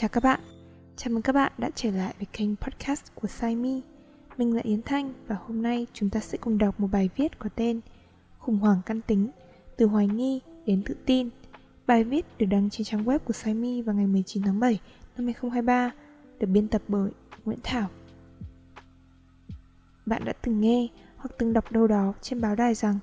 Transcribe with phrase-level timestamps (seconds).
[0.00, 0.40] Chào các bạn,
[0.96, 3.82] chào mừng các bạn đã trở lại với kênh podcast của Saimi.
[4.36, 7.38] Mình là Yến Thanh và hôm nay chúng ta sẽ cùng đọc một bài viết
[7.38, 7.80] có tên
[8.38, 9.30] Khủng hoảng căn tính,
[9.76, 11.28] từ hoài nghi đến tự tin.
[11.86, 14.80] Bài viết được đăng trên trang web của Saimi vào ngày 19 tháng 7
[15.16, 15.90] năm 2023,
[16.38, 17.10] được biên tập bởi
[17.44, 17.88] Nguyễn Thảo.
[20.06, 22.98] Bạn đã từng nghe hoặc từng đọc đâu đó trên báo đài rằng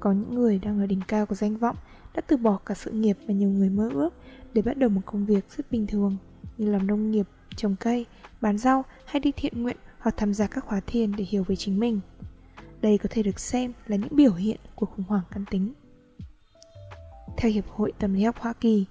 [0.00, 1.76] có những người đang ở đỉnh cao của danh vọng
[2.14, 4.14] đã từ bỏ cả sự nghiệp mà nhiều người mơ ước
[4.52, 6.16] để bắt đầu một công việc rất bình thường
[6.58, 7.26] như làm nông nghiệp,
[7.56, 8.06] trồng cây,
[8.40, 11.56] bán rau hay đi thiện nguyện hoặc tham gia các khóa thiền để hiểu về
[11.56, 12.00] chính mình.
[12.80, 15.72] Đây có thể được xem là những biểu hiện của khủng hoảng căn tính.
[17.36, 18.84] Theo Hiệp hội Tâm lý học Hoa Kỳ,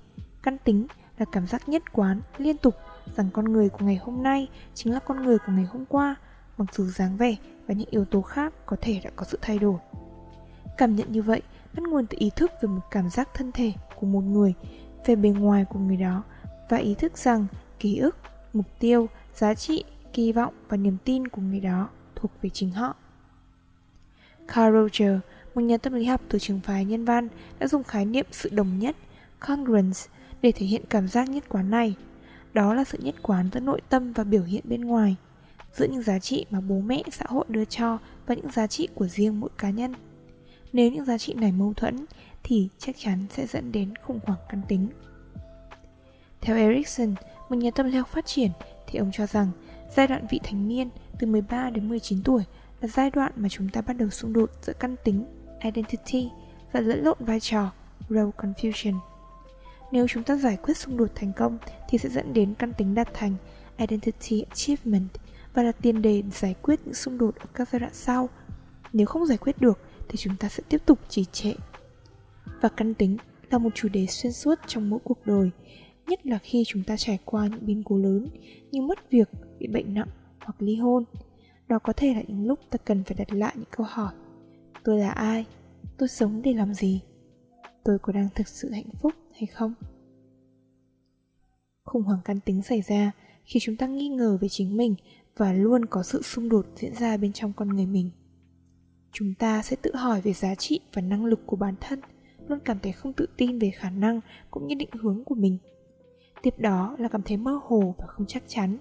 [0.43, 2.75] căn tính là cảm giác nhất quán, liên tục
[3.15, 6.15] rằng con người của ngày hôm nay chính là con người của ngày hôm qua,
[6.57, 7.35] mặc dù dáng vẻ
[7.67, 9.77] và những yếu tố khác có thể đã có sự thay đổi.
[10.77, 11.41] Cảm nhận như vậy
[11.73, 14.53] bắt nguồn từ ý thức về một cảm giác thân thể của một người
[15.05, 16.23] về bề ngoài của người đó
[16.69, 17.45] và ý thức rằng
[17.79, 18.17] ký ức
[18.53, 19.83] mục tiêu giá trị
[20.13, 22.95] kỳ vọng và niềm tin của người đó thuộc về chính họ
[24.47, 25.19] Carl Roger,
[25.55, 27.27] một nhà tâm lý học từ trường phái nhân văn,
[27.59, 28.95] đã dùng khái niệm sự đồng nhất,
[29.39, 29.99] congruence,
[30.41, 31.95] để thể hiện cảm giác nhất quán này.
[32.53, 35.15] Đó là sự nhất quán giữa nội tâm và biểu hiện bên ngoài,
[35.73, 38.87] giữa những giá trị mà bố mẹ xã hội đưa cho và những giá trị
[38.95, 39.93] của riêng mỗi cá nhân.
[40.73, 42.05] Nếu những giá trị này mâu thuẫn
[42.43, 44.87] thì chắc chắn sẽ dẫn đến khủng hoảng căn tính.
[46.43, 47.15] Theo Erikson,
[47.49, 48.51] một nhà tâm lý học phát triển,
[48.87, 49.51] thì ông cho rằng
[49.95, 52.43] giai đoạn vị thành niên từ 13 đến 19 tuổi
[52.81, 55.25] là giai đoạn mà chúng ta bắt đầu xung đột giữa căn tính,
[55.61, 56.29] identity
[56.71, 57.71] và lẫn lộn vai trò,
[58.09, 58.99] role confusion.
[59.91, 61.57] Nếu chúng ta giải quyết xung đột thành công
[61.89, 63.35] thì sẽ dẫn đến căn tính đạt thành,
[63.77, 65.09] identity achievement
[65.53, 68.29] và là tiền đề giải quyết những xung đột ở các giai đoạn sau.
[68.93, 71.53] Nếu không giải quyết được thì chúng ta sẽ tiếp tục trì trệ.
[72.61, 73.17] Và căn tính
[73.49, 75.51] là một chủ đề xuyên suốt trong mỗi cuộc đời,
[76.07, 78.27] nhất là khi chúng ta trải qua những biến cố lớn
[78.71, 80.07] như mất việc, bị bệnh nặng
[80.39, 81.03] hoặc ly hôn.
[81.67, 84.13] Đó có thể là những lúc ta cần phải đặt lại những câu hỏi.
[84.83, 85.45] Tôi là ai?
[85.97, 87.01] Tôi sống để làm gì?
[87.83, 89.73] Tôi có đang thực sự hạnh phúc hay không?
[91.83, 93.11] Khủng hoảng căn tính xảy ra
[93.45, 94.95] khi chúng ta nghi ngờ về chính mình
[95.37, 98.11] và luôn có sự xung đột diễn ra bên trong con người mình
[99.13, 101.99] chúng ta sẽ tự hỏi về giá trị và năng lực của bản thân
[102.47, 104.19] luôn cảm thấy không tự tin về khả năng
[104.51, 105.57] cũng như định hướng của mình
[106.43, 108.77] tiếp đó là cảm thấy mơ hồ và không chắc chắn.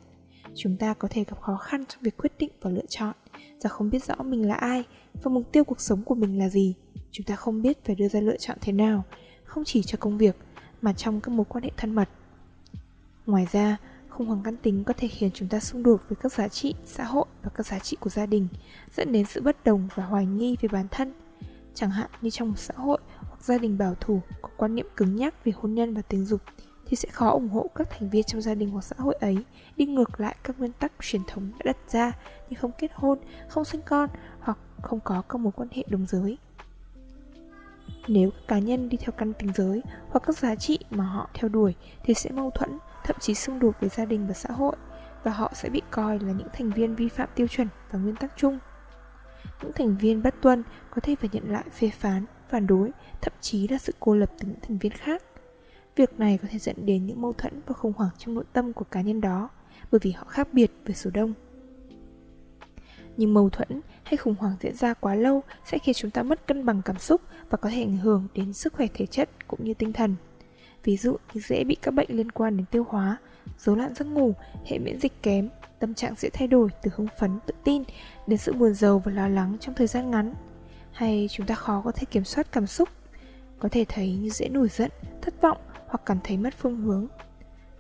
[0.55, 3.15] Chúng ta có thể gặp khó khăn trong việc quyết định và lựa chọn.
[3.59, 4.85] Do không biết rõ mình là ai
[5.23, 6.75] và mục tiêu cuộc sống của mình là gì.
[7.11, 9.05] Chúng ta không biết phải đưa ra lựa chọn thế nào,
[9.45, 10.37] không chỉ cho công việc,
[10.83, 12.09] mà trong các mối quan hệ thân mật.
[13.27, 13.77] Ngoài ra,
[14.09, 16.75] khủng hoảng căn tính có thể khiến chúng ta xung đột với các giá trị
[16.85, 18.49] xã hội và các giá trị của gia đình,
[18.95, 21.13] dẫn đến sự bất đồng và hoài nghi về bản thân.
[21.75, 24.87] Chẳng hạn như trong một xã hội hoặc gia đình bảo thủ có quan niệm
[24.97, 26.41] cứng nhắc về hôn nhân và tình dục
[26.87, 29.37] thì sẽ khó ủng hộ các thành viên trong gia đình hoặc xã hội ấy
[29.77, 32.13] đi ngược lại các nguyên tắc truyền thống đã đặt ra
[32.51, 34.09] như không kết hôn, không sinh con
[34.41, 36.39] hoặc không có các mối quan hệ đồng giới.
[38.09, 41.31] Nếu các cá nhân đi theo căn tính giới hoặc các giá trị mà họ
[41.35, 44.53] theo đuổi thì sẽ mâu thuẫn thậm chí xung đột với gia đình và xã
[44.53, 44.77] hội
[45.25, 48.17] và họ sẽ bị coi là những thành viên vi phạm tiêu chuẩn và nguyên
[48.17, 48.59] tắc chung.
[49.63, 53.33] Những thành viên bất tuân có thể phải nhận lại phê phán, phản đối, thậm
[53.41, 55.23] chí là sự cô lập từ những thành viên khác.
[55.97, 58.73] Việc này có thể dẫn đến những mâu thuẫn và khủng hoảng trong nội tâm
[58.73, 59.49] của cá nhân đó
[59.91, 61.33] bởi vì họ khác biệt với số đông.
[63.17, 66.47] Nhưng mâu thuẫn hay khủng hoảng diễn ra quá lâu sẽ khiến chúng ta mất
[66.47, 67.21] cân bằng cảm xúc
[67.51, 70.17] và có thể ảnh hưởng đến sức khỏe thể chất cũng như tinh thần
[70.85, 73.17] ví dụ như dễ bị các bệnh liên quan đến tiêu hóa,
[73.59, 75.49] rối loạn giấc ngủ, hệ miễn dịch kém,
[75.79, 77.83] tâm trạng dễ thay đổi từ hưng phấn, tự tin
[78.27, 80.35] đến sự buồn rầu và lo lắng trong thời gian ngắn.
[80.93, 82.89] Hay chúng ta khó có thể kiểm soát cảm xúc,
[83.59, 84.91] có thể thấy như dễ nổi giận,
[85.23, 85.59] thất vọng
[85.93, 87.07] hoặc cảm thấy mất phương hướng.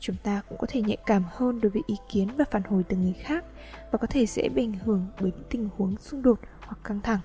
[0.00, 2.84] Chúng ta cũng có thể nhạy cảm hơn đối với ý kiến và phản hồi
[2.88, 3.44] từ người khác
[3.90, 7.00] và có thể dễ bị ảnh hưởng bởi những tình huống xung đột hoặc căng
[7.00, 7.20] thẳng.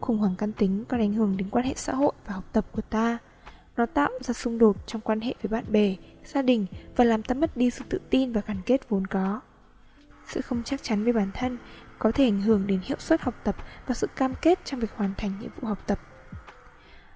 [0.00, 2.66] Khủng hoảng căn tính còn ảnh hưởng đến quan hệ xã hội và học tập
[2.72, 3.18] của ta
[3.76, 5.94] nó tạo ra xung đột trong quan hệ với bạn bè,
[6.24, 6.66] gia đình
[6.96, 9.40] và làm ta mất đi sự tự tin và gắn kết vốn có.
[10.26, 11.58] Sự không chắc chắn về bản thân
[11.98, 13.56] có thể ảnh hưởng đến hiệu suất học tập
[13.86, 15.98] và sự cam kết trong việc hoàn thành nhiệm vụ học tập.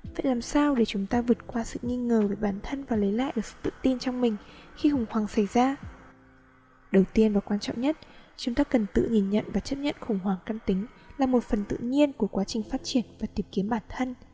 [0.02, 2.96] Vậy làm sao để chúng ta vượt qua sự nghi ngờ về bản thân và
[2.96, 4.36] lấy lại được sự tự tin trong mình
[4.76, 5.76] khi khủng hoảng xảy ra?
[6.92, 7.96] Đầu tiên và quan trọng nhất,
[8.36, 10.86] chúng ta cần tự nhìn nhận và chấp nhận khủng hoảng căn tính
[11.18, 14.14] là một phần tự nhiên của quá trình phát triển và tìm kiếm bản thân–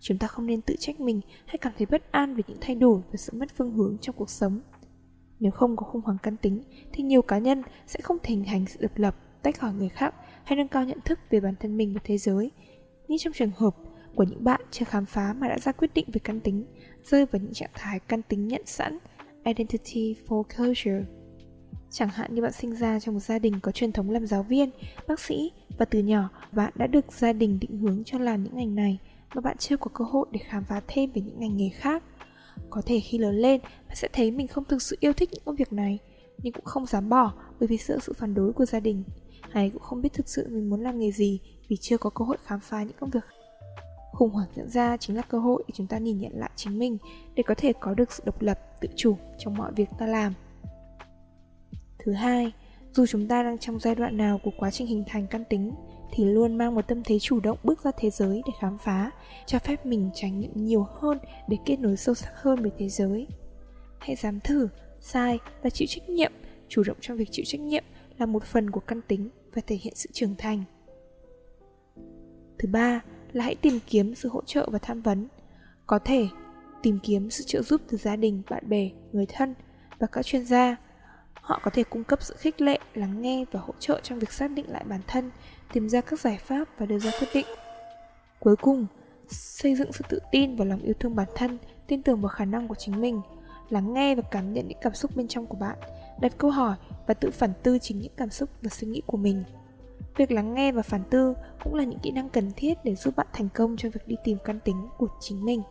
[0.00, 2.76] Chúng ta không nên tự trách mình hay cảm thấy bất an về những thay
[2.76, 4.60] đổi và sự mất phương hướng trong cuộc sống.
[5.40, 8.44] Nếu không có khủng hoảng căn tính thì nhiều cá nhân sẽ không thể hình
[8.44, 10.14] thành sự độc lập, tách khỏi người khác
[10.44, 12.50] hay nâng cao nhận thức về bản thân mình và thế giới.
[13.08, 13.74] Như trong trường hợp
[14.18, 16.64] của những bạn chưa khám phá mà đã ra quyết định về căn tính,
[17.04, 18.98] rơi vào những trạng thái căn tính nhận sẵn,
[19.44, 21.04] Identity Foreclosure.
[21.90, 24.42] Chẳng hạn như bạn sinh ra trong một gia đình có truyền thống làm giáo
[24.42, 24.70] viên,
[25.08, 28.56] bác sĩ và từ nhỏ bạn đã được gia đình định hướng cho làm những
[28.56, 28.98] ngành này
[29.34, 32.02] mà bạn chưa có cơ hội để khám phá thêm về những ngành nghề khác.
[32.70, 35.42] Có thể khi lớn lên, bạn sẽ thấy mình không thực sự yêu thích những
[35.44, 35.98] công việc này,
[36.38, 39.04] nhưng cũng không dám bỏ bởi vì sợ sự phản đối của gia đình,
[39.50, 42.24] hay cũng không biết thực sự mình muốn làm nghề gì vì chưa có cơ
[42.24, 43.24] hội khám phá những công việc
[44.18, 46.78] khủng hoảng diễn ra chính là cơ hội để chúng ta nhìn nhận lại chính
[46.78, 46.98] mình
[47.34, 50.34] để có thể có được sự độc lập, tự chủ trong mọi việc ta làm.
[51.98, 52.52] Thứ hai,
[52.92, 55.72] dù chúng ta đang trong giai đoạn nào của quá trình hình thành căn tính,
[56.12, 59.10] thì luôn mang một tâm thế chủ động bước ra thế giới để khám phá,
[59.46, 61.18] cho phép mình trải nghiệm nhiều hơn
[61.48, 63.26] để kết nối sâu sắc hơn với thế giới.
[63.98, 64.68] Hãy dám thử,
[65.00, 66.32] sai và chịu trách nhiệm.
[66.68, 67.84] Chủ động trong việc chịu trách nhiệm
[68.18, 70.64] là một phần của căn tính và thể hiện sự trưởng thành.
[72.58, 73.00] Thứ ba
[73.38, 75.28] là hãy tìm kiếm sự hỗ trợ và tham vấn.
[75.86, 76.28] Có thể,
[76.82, 79.54] tìm kiếm sự trợ giúp từ gia đình, bạn bè, người thân
[79.98, 80.76] và các chuyên gia.
[81.34, 84.32] Họ có thể cung cấp sự khích lệ, lắng nghe và hỗ trợ trong việc
[84.32, 85.30] xác định lại bản thân,
[85.72, 87.46] tìm ra các giải pháp và đưa ra quyết định.
[88.40, 88.86] Cuối cùng,
[89.28, 92.44] xây dựng sự tự tin và lòng yêu thương bản thân, tin tưởng vào khả
[92.44, 93.20] năng của chính mình,
[93.68, 95.78] lắng nghe và cảm nhận những cảm xúc bên trong của bạn,
[96.20, 96.76] đặt câu hỏi
[97.06, 99.44] và tự phản tư chính những cảm xúc và suy nghĩ của mình
[100.18, 101.34] việc lắng nghe và phản tư
[101.64, 104.16] cũng là những kỹ năng cần thiết để giúp bạn thành công trong việc đi
[104.24, 105.62] tìm căn tính của chính mình.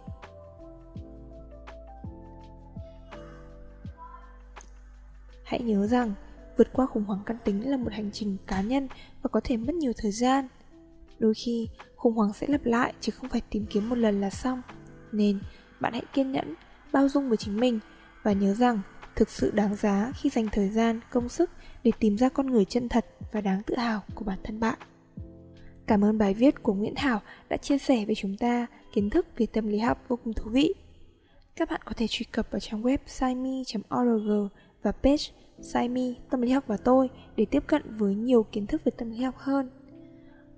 [5.44, 6.14] Hãy nhớ rằng,
[6.58, 8.88] vượt qua khủng hoảng căn tính là một hành trình cá nhân
[9.22, 10.48] và có thể mất nhiều thời gian.
[11.20, 14.30] Đôi khi, khủng hoảng sẽ lặp lại chứ không phải tìm kiếm một lần là
[14.30, 14.62] xong.
[15.12, 15.40] Nên,
[15.80, 16.54] bạn hãy kiên nhẫn,
[16.92, 17.80] bao dung với chính mình
[18.24, 18.80] và nhớ rằng
[19.16, 21.50] thực sự đáng giá khi dành thời gian, công sức
[21.88, 24.80] để tìm ra con người chân thật và đáng tự hào của bản thân bạn
[25.88, 29.28] cảm ơn bài viết của nguyễn thảo đã chia sẻ với chúng ta kiến thức
[29.38, 30.74] về tâm lý học vô cùng thú vị
[31.56, 33.64] các bạn có thể truy cập vào trang web simi
[33.96, 34.50] org
[34.82, 35.24] và page
[35.62, 39.12] Saimi Tâm lý học và tôi để tiếp cận với nhiều kiến thức về tâm
[39.12, 39.70] lý học hơn.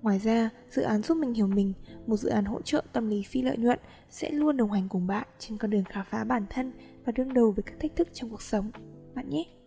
[0.02, 1.72] Ngoài ra, dự án giúp mình hiểu mình,
[2.06, 3.78] một dự án hỗ trợ tâm lý phi lợi nhuận
[4.10, 6.72] sẽ luôn đồng hành cùng bạn trên con đường khám phá bản thân
[7.04, 8.70] và đương đầu với các thách thức trong cuộc sống.
[9.14, 9.59] Bạn nhé!